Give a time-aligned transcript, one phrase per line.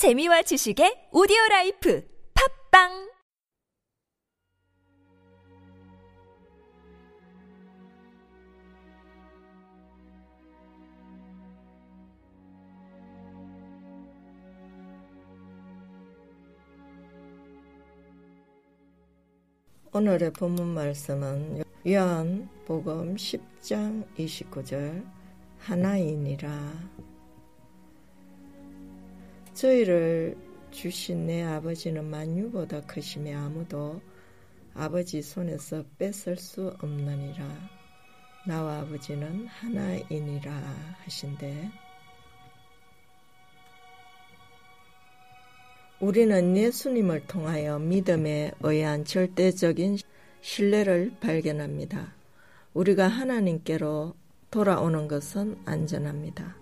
[0.00, 2.02] 재미와 지식의 오디오 라이프
[2.32, 3.12] 팝빵!
[19.92, 25.04] 오늘의 본문 말씀은 요한복음 10장 29절
[25.58, 26.48] 하나이니라
[29.60, 30.38] 저희를
[30.70, 34.00] 주신 내 아버지는 만유보다 크심에 아무도
[34.72, 37.46] 아버지 손에서 뺏을 수 없느니라
[38.46, 40.50] 나와 아버지는 하나이니라
[41.04, 41.70] 하신대
[46.00, 49.98] 우리는 예수님을 통하여 믿음에 의한 절대적인
[50.40, 52.14] 신뢰를 발견합니다.
[52.72, 54.14] 우리가 하나님께로
[54.50, 56.59] 돌아오는 것은 안전합니다.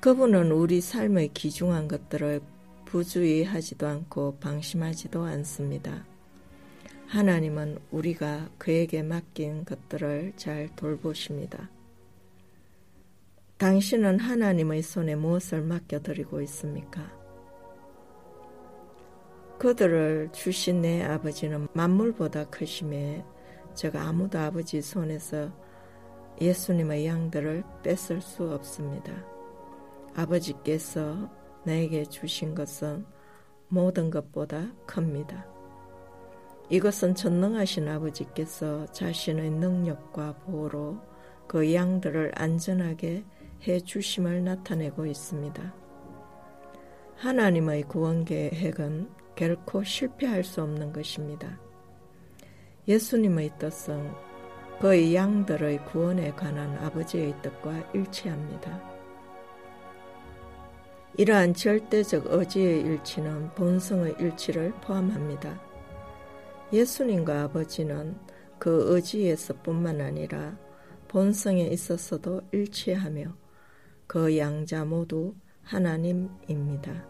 [0.00, 2.40] 그분은 우리 삶의 귀중한 것들을
[2.86, 6.06] 부주의 하지도 않고 방심하지도 않습니다.
[7.06, 11.68] 하나님은 우리가 그에게 맡긴 것들을 잘 돌보십니다.
[13.58, 17.02] 당신은 하나님의 손에 무엇을 맡겨드리고 있습니까?
[19.58, 23.22] 그들을 주신 내 아버지는 만물보다 크심에
[23.74, 25.52] 제가 아무도 아버지 손에서
[26.40, 29.39] 예수님의 양들을 뺏을 수 없습니다.
[30.14, 31.30] 아버지께서
[31.64, 33.04] 내게 주신 것은
[33.68, 35.46] 모든 것보다 큽니다.
[36.68, 40.98] 이것은 전능하신 아버지께서 자신의 능력과 보호로
[41.46, 43.24] 그 양들을 안전하게
[43.66, 45.74] 해 주심을 나타내고 있습니다.
[47.16, 51.58] 하나님의 구원 계획은 결코 실패할 수 없는 것입니다.
[52.88, 54.12] 예수님의 뜻은
[54.80, 58.99] 그의 양들의 구원에 관한 아버지의 뜻과 일치합니다.
[61.16, 65.60] 이러한 절대적 의지의 일치는 본성의 일치를 포함합니다.
[66.72, 68.16] 예수님과 아버지는
[68.58, 70.56] 그 의지에서 뿐만 아니라
[71.08, 73.34] 본성에 있어서도 일치하며
[74.06, 77.04] 그 양자 모두 하나님입니다.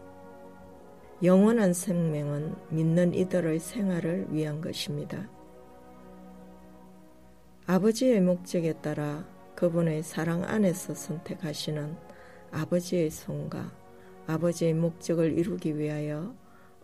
[1.23, 5.29] 영원한 생명은 믿는 이들의 생활을 위한 것입니다.
[7.67, 9.23] 아버지의 목적에 따라
[9.55, 11.95] 그분의 사랑 안에서 선택하시는
[12.51, 13.80] 아버지의 손과
[14.31, 16.33] 아버지의 목적을 이루기 위하여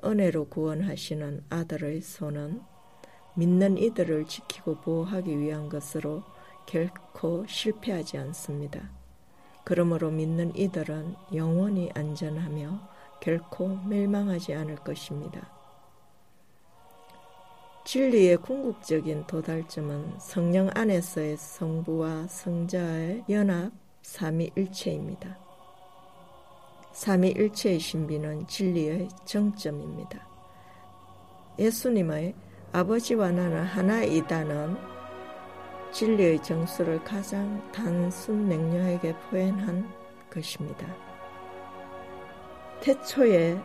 [0.03, 2.61] 은혜로 구원하시는 아들의 손은
[3.35, 6.23] 믿는 이들을 지키고 보호하기 위한 것으로
[6.65, 8.89] 결코 실패하지 않습니다.
[9.63, 12.89] 그러므로 믿는 이들은 영원히 안전하며
[13.21, 15.51] 결코 멸망하지 않을 것입니다.
[17.85, 23.71] 진리의 궁극적인 도달점은 성령 안에서의 성부와 성자의 연합
[24.01, 25.46] 삼위일체입니다.
[26.97, 30.27] 삼위일체의 신비는 진리의 정점입니다.
[31.59, 32.33] 예수님의
[32.71, 34.75] 아버지와 나는 하나이다는
[35.91, 39.87] 진리의 정수를 가장 단순 명료하게 표현한
[40.31, 40.87] 것입니다.
[42.81, 43.61] 태초에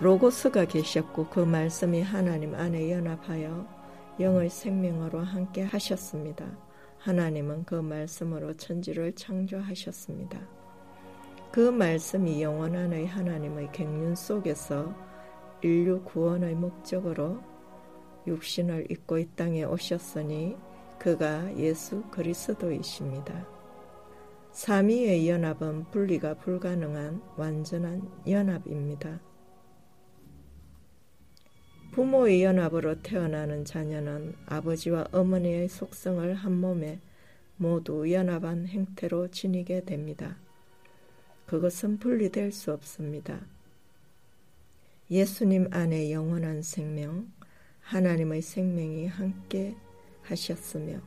[0.00, 3.64] 로고스가 계셨고 그 말씀이 하나님 안에 연합하여
[4.18, 6.44] 영의 생명으로 함께 하셨습니다.
[6.98, 10.57] 하나님은 그 말씀으로 천지를 창조하셨습니다.
[11.50, 14.94] 그 말씀이 영원 한의 하나님의 갱륜 속에서
[15.62, 17.40] 인류 구원의 목적으로
[18.26, 20.56] 육신을 입고 이 땅에 오셨으니
[20.98, 23.46] 그가 예수 그리스도이십니다.
[24.52, 29.20] 삼위의 연합은 분리가 불가능한 완전한 연합입니다.
[31.92, 37.00] 부모의 연합으로 태어나는 자녀는 아버지와 어머니의 속성을 한 몸에
[37.56, 40.36] 모두 연합한 행태로 지니게 됩니다.
[41.48, 43.40] 그것은 분리될 수 없습니다.
[45.10, 47.32] 예수님 안에 영원한 생명,
[47.80, 49.74] 하나님의 생명이 함께
[50.22, 51.00] 하셨으며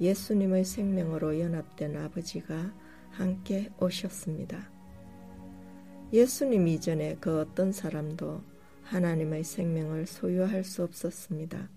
[0.00, 2.72] 예수님의 생명으로 연합된 아버지가
[3.10, 4.70] 함께 오셨습니다.
[6.14, 8.42] 예수님 이전에 그 어떤 사람도
[8.84, 11.68] 하나님의 생명을 소유할 수 없었습니다.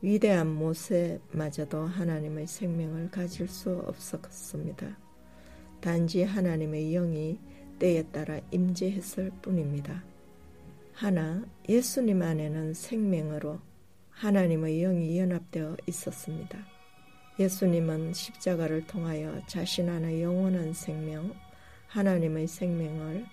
[0.00, 5.01] 위대한 모세마저도 하나님의 생명을 가질 수 없었습니다.
[5.82, 7.40] 단지 하나님의 영이
[7.80, 10.04] 때에 따라 임재했을 뿐입니다.
[10.92, 13.58] 하나 예수님 안에는 생명으로
[14.10, 16.56] 하나님의 영이 연합되어 있었습니다.
[17.40, 21.34] 예수님은 십자가를 통하여 자신 안의 영원한 생명,
[21.88, 23.26] 하나님의 생명을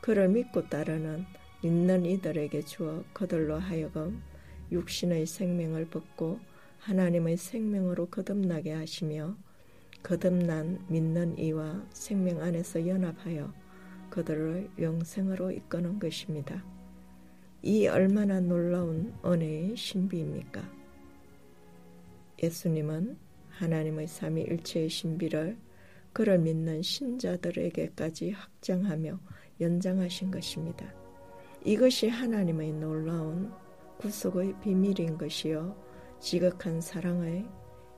[0.00, 1.26] 그를 믿고 따르는
[1.64, 4.22] 믿는 이들에게 주어 그들로 하여금
[4.70, 6.38] 육신의 생명을 벗고
[6.78, 9.36] 하나님의 생명으로 거듭나게 하시며
[10.02, 13.52] 거듭난 믿는 이와 생명 안에서 연합하여
[14.10, 16.64] 그들을 영생으로 이끄는 것입니다.
[17.62, 20.62] 이 얼마나 놀라운 은혜의 신비입니까?
[22.42, 23.16] 예수님은
[23.50, 25.56] 하나님의 삼위일체의 신비를
[26.12, 29.18] 그를 믿는 신자들에게까지 확장하며
[29.60, 30.86] 연장하신 것입니다.
[31.64, 33.52] 이것이 하나님의 놀라운
[33.98, 35.76] 구속의 비밀인 것이요
[36.20, 37.46] 지극한 사랑의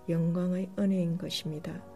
[0.09, 1.90] 영광의 은혜인 것입니다.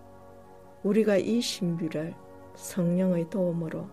[0.84, 2.14] 우리가 이 신비를
[2.54, 3.88] 성령의 도움으로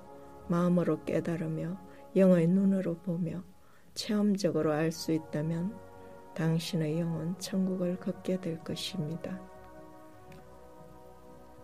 [0.50, 1.80] 마음으로 깨달으며
[2.18, 3.44] 영의 눈으로 보며
[3.94, 5.74] 체험적으로 알 수 있다면
[6.36, 9.40] 당신의 영은 천국을 걷게 될 것입니다.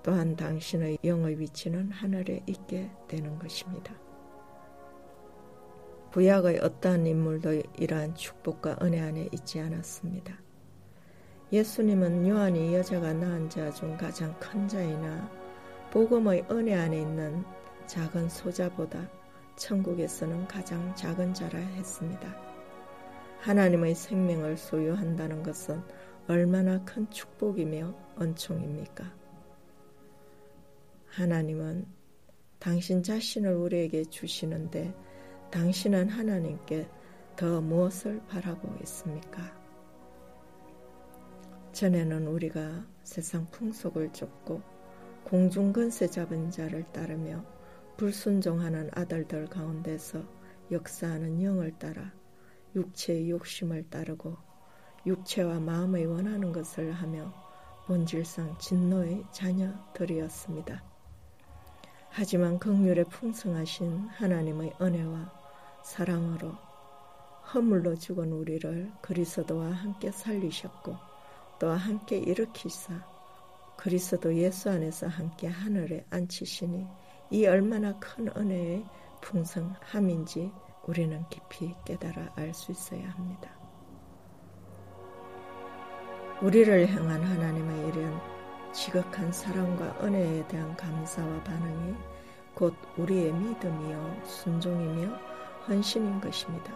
[0.02, 3.94] 또한 당신의 영의 위치는 하늘에 있게 되는 것입니다.
[6.14, 10.47] 구약의 어떠한 인물도 이러한 축복과 은혜 안에 있지 않았습니다.
[11.52, 15.32] 예수님은 요한이 여자가 낳은 자 중 가장 큰 자이나
[15.92, 17.44] 복음의 은혜 안에 있는
[17.86, 19.10] 작은 소자보다
[19.56, 22.36] 천국에서는 가장 작은 자라 했습니다.
[23.40, 25.82] 하나님의 생명을 소유한다는 것은
[26.28, 29.06] 얼마나 큰 축복이며恩宠입니까?
[31.08, 31.86] 하나님은
[32.60, 34.94] 당신 자신을 우리에게 주시는데
[35.52, 36.90] 당신은 하나님께
[37.38, 39.67] 더 무엇을 바라고 있습니까?
[41.78, 44.64] 전에는 우리가 세상 풍속을 쫓고
[45.26, 47.46] 공중근세 잡은 자를 따르며
[47.98, 50.24] 불순종하는 아들들 가운데서
[50.72, 52.12] 역사하는 영을 따라
[52.74, 54.38] 육체의 욕심을 따르고
[55.06, 57.32] 육체와 마음의 원하는 것을 하며
[57.86, 60.84] 본질상 진노의 자녀들이었습니다.
[62.10, 65.32] 하지만 극률에 풍성하신 하나님의 은혜와
[65.84, 66.56] 사랑으로
[67.54, 71.07] 허물로 죽은 우리를 그리스도와 함께 살리셨고
[71.60, 72.94] 또 함께 일으키사
[73.78, 76.86] 그리스도 예수 안에서 함께 하늘에 앉히시니
[77.32, 78.86] 이 얼마나 큰 은혜의
[79.22, 80.52] 풍성함인지
[80.86, 83.52] 우리는 깊이 깨달아 알 수 있어야 합니다.
[86.42, 88.18] 우리를 향한 하나님의 이른
[88.72, 91.96] 지극한 사랑과 은혜에 대한 감사와 반응이
[92.54, 95.08] 곧 우리의 믿음이요 순종이며
[95.68, 96.74] 헌신인 것입니다.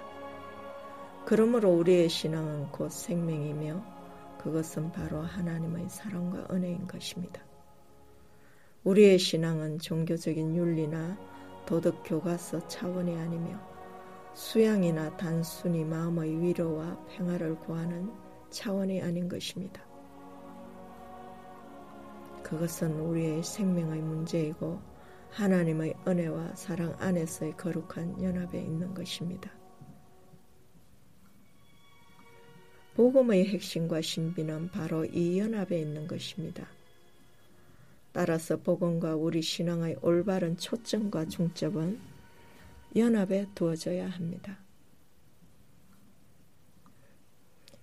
[1.25, 4.00] 그러므로 우리의 신앙은 곧 생명이며
[4.43, 7.41] 그것은 바로 하나님의 사랑과 은혜인 것입니다.
[8.83, 11.17] 우리의 신앙은 종교적인 윤리나
[11.65, 13.59] 도덕 교과서 차원이 아니며
[14.33, 18.11] 수양이나 단순히 마음의 위로와 평화를 구하는
[18.49, 19.81] 차원이 아닌 것입니다.
[22.41, 24.81] 그것은 우리의 생명의 문제이고
[25.29, 29.60] 하나님의 은혜와 사랑 안에서의 거룩한 연합에 있는 것입니다.
[32.95, 36.67] 복음의 핵심과 신비는 바로 이 연합에 있는 것입니다.
[38.11, 41.99] 따라서 복음과 우리 신앙의 올바른 초점과 중점은
[42.95, 44.59] 연합에 두어져야 합니다.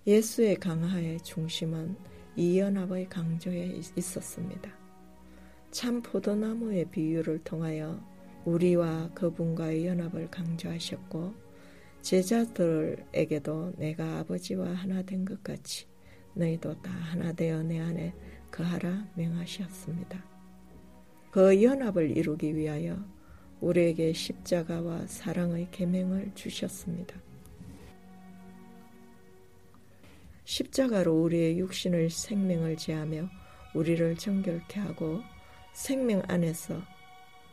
[0.05, 1.95] 예수의 강화의 중심은
[2.35, 4.71] 이 연합의 강조에 있었습니다.
[5.71, 7.99] 참 포도나무의 비유를 통하여
[8.45, 11.48] 우리와 그분과의 연합을 강조하셨고
[12.01, 15.85] 제자들에게도 내가 아버지와 하나 된 것 같이
[16.33, 18.13] 너희도 다 하나 되어 내 안에
[18.49, 20.23] 그하라 명하셨습니다.
[21.31, 22.97] 그 연합을 이루기 위하여
[23.59, 27.15] 우리에게 십자가와 사랑의 계명을 주셨습니다.
[30.45, 33.29] 십자가로 우리의 육신의 생명을 제하며
[33.75, 35.21] 우리를 정결케 하고
[35.73, 36.81] 생명 안에서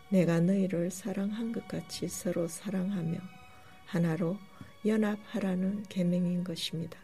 [0.08, 3.35] 내가 너희를 사랑한 것 같이 서로 사랑하며
[3.86, 4.36] 하나로
[4.84, 6.98] 연합하라는 계명인 것입니다.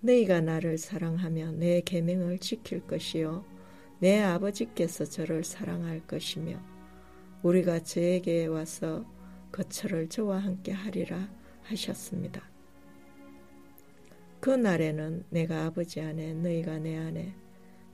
[0.00, 3.44] 너희가 나를 사랑하며 내 계명을 지킬 것이요
[3.98, 6.60] 내 아버지께서 저를 사랑할 것이며
[7.42, 9.04] 우리가 저에게 와서
[9.50, 11.28] 거처를 저와 함께 하리라
[11.62, 12.42] 하셨습니다.
[14.40, 17.34] 그 날에는 내가 아버지 안에 너희가 내 안에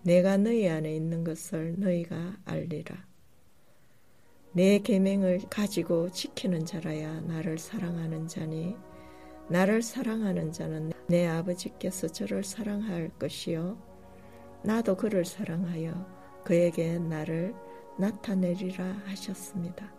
[0.02, 3.11] 내가 너희 안에 있는 것을 너희가 알리라.
[4.54, 8.76] 내 계명을 가지고 지키는 자라야 나를 사랑하는 자니
[9.48, 13.78] 나를 사랑하는 자는 내 아버지께서 저를 사랑할 것이요
[14.62, 17.54] 나도 그를 사랑하여 그에게 나를
[17.98, 19.90] 나타내리라 하셨습니다.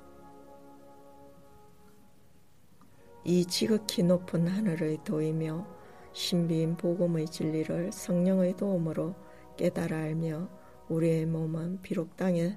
[3.26, 5.66] 이 지극히 높은 하늘의 도이며
[6.12, 9.16] 신비인 복음의 진리를 성령의 도움으로
[9.58, 10.48] 깨달아 알며
[10.90, 12.56] 우리의 몸은 비록 땅에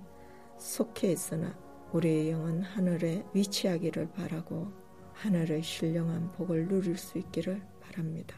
[0.59, 1.66] 속해 있으나
[1.97, 4.71] 우리의 영은 하늘에 위치하기를 바라고
[5.15, 8.37] 하늘의 신령한 복을 누릴 수 있기를 바랍니다.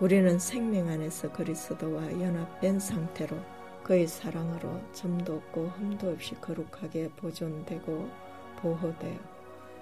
[0.00, 3.36] 우리는 생명 안에서 그리스도와 연합된 상태로
[3.82, 8.08] 그의 사랑으로 점도 없고 흠도 없이 거룩하게 보존되고
[8.60, 9.18] 보호되어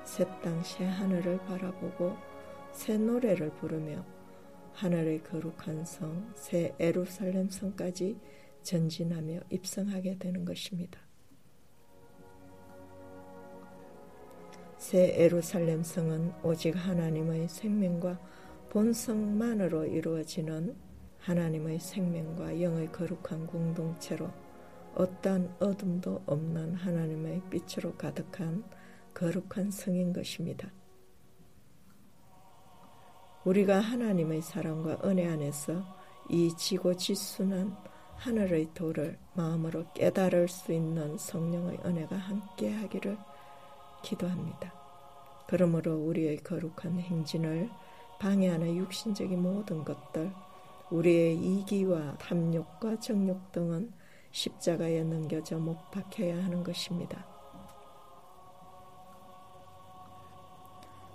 [0.04, 2.16] 새 땅 새 하늘을 바라보고
[2.72, 4.02] 새 노래를 부르며
[4.72, 8.18] 하늘의 거룩한 성, 새 에루살렘 성까지
[8.62, 11.03] 전진하며 입성하게 되는 것입니다.
[14.84, 18.20] 새 에루살렘 성은 오직 하나님의 생명과
[18.68, 20.76] 본성만으로 이루어지는
[21.20, 24.28] 하나님의 생명과 영의 거룩한 공동체로
[24.94, 28.62] 어떠한 어둠도 없는 하나님의 빛으로 가득한
[29.14, 30.70] 거룩한 성인 것입니다.
[33.46, 35.82] 우리가 하나님의 사랑과 은혜 안에서
[36.28, 37.74] 이 지고 지순한
[38.16, 43.16] 하늘의 도를 마음으로 깨달을 수 있는 성령의 은혜가 함께하기를
[44.04, 44.72] 기도합니다.
[45.48, 47.70] 그러므로 우리의 거룩한 행진을
[48.20, 50.32] 방해하는 육신적인 모든 것들,
[50.90, 53.92] 우리의 이기와 탐욕과 정욕 등은
[54.30, 57.26] 십자가에 넘겨져 못 박혀야 하는 것입니다.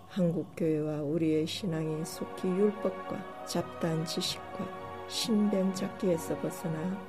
[0.10, 7.00] 한국교회와 우리의 신앙이 속히 율법과 잡다한 지식과 신변 잡기에서 벗어나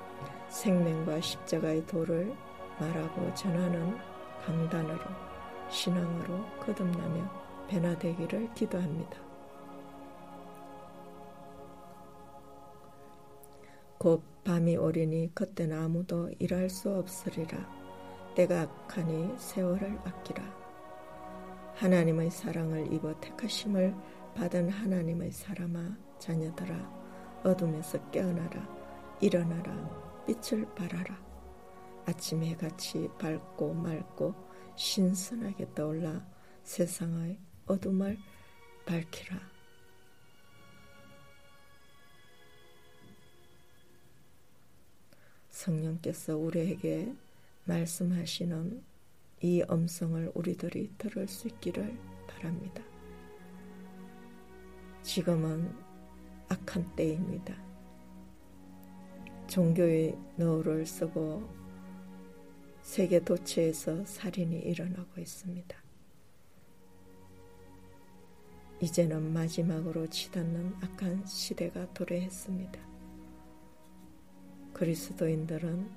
[0.48, 2.34] 생명과 십자가의 도를
[2.78, 3.96] 말하고 전하는
[4.44, 5.29] 강단으로
[5.70, 9.16] 신앙으로 거듭나며 변화되기를 기도합니다.
[13.98, 17.58] 곧 밤이 오리니 그때는 아무도 일할 수 없으리라.
[18.34, 20.42] 때가 악하니 세월을 아끼라.
[21.74, 23.94] 하나님의 사랑을 입어 택하심을
[24.34, 26.74] 받은 하나님의 사람아 자녀들아
[27.44, 28.68] 어둠에서 깨어나라
[29.20, 29.72] 일어나라
[30.26, 31.18] 빛을 발하라
[32.06, 34.49] 아침에 같이 밝고 맑고
[34.80, 36.26] 신선하게 떠올라
[36.62, 38.16] 세상의 어둠을
[38.86, 39.38] 밝히라.
[45.50, 47.14] 성령께서 우리에게
[47.66, 48.82] 말씀하시는
[49.42, 52.82] 이 음성을 우리들이 들을 수 있기를 바랍니다.
[55.02, 55.76] 지금은
[56.48, 57.54] 악한 때입니다.
[59.46, 61.59] 종교의 너울을 쓰고
[62.90, 65.76] 세계 도처에서 살인이 일어나고 있습니다.
[68.80, 72.80] 이제는 마지막으로 치닫는 악한 시대가 도래했습니다.
[74.72, 75.88] 그리스도인들은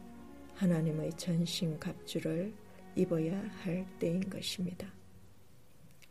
[0.53, 2.53] 하나님의 전신 갑주를
[2.95, 4.87] 입어야 할 때인 것입니다.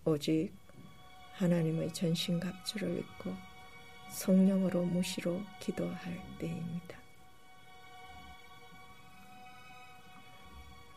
[0.04, 0.50] 오직
[1.34, 3.32] 하나님의 전신 갑주를 입고
[4.10, 7.01] 성령으로 무시로 기도할 때입니다.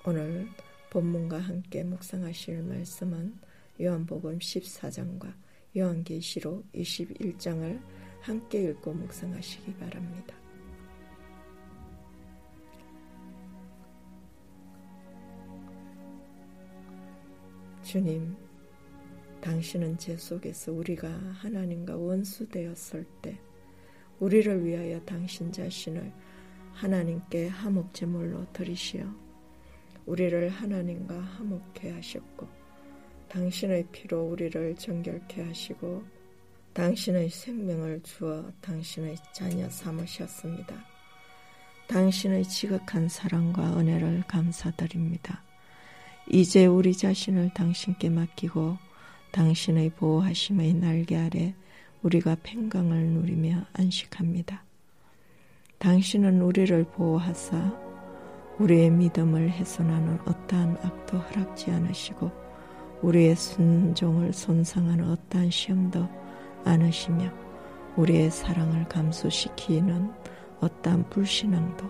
[0.08, 0.48] 오늘
[0.92, 3.40] 본문과 함께 묵상하실 말씀은
[3.82, 5.34] 요한복음 14장과
[5.76, 7.82] 요한계시록 21장을
[8.22, 10.36] 함께 읽고 묵상하시기 바랍니다.
[17.82, 18.36] 주님,
[19.42, 23.40] 당신은 제 속에서 우리가 하나님과 원수되었을 때
[24.20, 26.14] 우리를 위하여 당신 자신을
[26.74, 29.25] 하나님께 화목제물로 드리시어
[30.06, 32.48] 우리를 하나님과 화목케 하셨고
[33.30, 36.04] 당신의 피로 우리를 정결케 하시고
[36.74, 40.76] 당신의 생명을 주어 당신의 자녀 삼으셨습니다.
[41.88, 45.42] 당신의 지극한 사랑과 은혜를 감사드립니다.
[46.30, 48.78] 이제 우리 자신을 당신께 맡기고
[49.32, 51.54] 당신의 보호하심의 날개 아래
[52.02, 54.64] 우리가 평강을 누리며 안식합니다.
[55.78, 57.85] 당신은 우리를 보호하사
[58.60, 62.32] 우리의 믿음을 훼손하는 어떠한 악도 허락지 않으시고
[63.02, 66.08] 우리의 순종을 손상하는 어떠한 시험도
[66.64, 67.30] 않으시며
[67.98, 70.12] 우리의 사랑을 감소시키는
[70.62, 71.90] 어떠한 불신앙도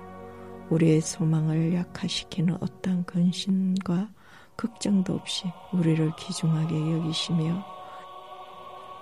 [0.70, 4.10] 우리의 소망을 약화시키는 어떠한 근심과
[4.58, 7.64] 걱정도 없이 우리를 귀중하게 여기시며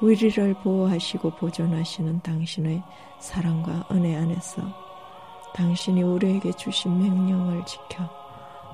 [0.01, 2.83] 우리를 보호하시고 보존하시는 당신의
[3.21, 4.82] 사랑과 은혜 안에서
[5.53, 8.09] 당신이 우리에게 주신 명령을 지켜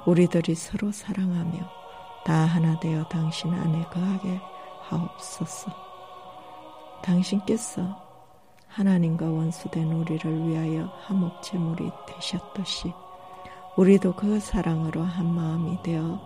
[0.06, 1.60] 우리들이 서로 사랑하며
[2.26, 4.40] 다 하나 되어 당신 안에 거하게
[4.82, 5.72] 하옵소서.
[7.02, 8.10] 당신께서
[8.68, 12.94] 하나님과 원수된 우리를 위하여 화목제물이 되셨듯이
[13.76, 16.20] 우리도 그 사랑으로 한 마음이 되어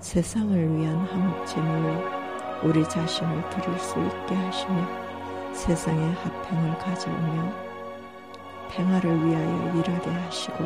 [0.00, 2.26] 세상을 위한 화목제물로
[2.64, 7.65] 우리 자신을 드릴 수 있게 하시며 세상의 화평을 가져오며
[8.68, 10.56] 평화를 위하여 일하게 하시고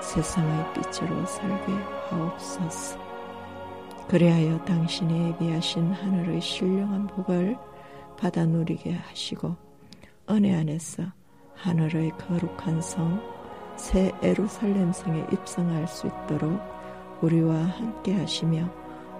[0.00, 1.72] 세상의 빛으로 살게
[2.08, 2.98] 하옵소서.
[4.08, 7.56] 그리하여 당신이 예비하신 하늘의 신령한 복을
[8.18, 9.56] 받아 누리게 하시고
[10.30, 11.04] 은혜 안에서
[11.54, 13.22] 하늘의 거룩한 성,
[13.76, 16.60] 새 에루살렘 성에 입성할 수 있도록
[17.22, 18.68] 우리와 함께 하시며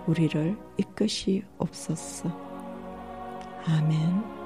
[0.07, 2.29] 우리를 이끄시옵소서.
[3.67, 4.42] 아멘.